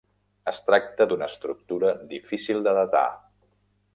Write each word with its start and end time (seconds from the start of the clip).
Es 0.51 0.61
tracta 0.69 1.07
d'una 1.11 1.27
estructura 1.33 1.93
difícil 2.15 2.65
de 2.69 2.75
datar. 2.81 3.07